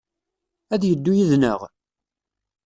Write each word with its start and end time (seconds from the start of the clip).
Ad 0.73 0.79
d-yeddu 0.81 1.13
yid-neɣ? 1.17 1.59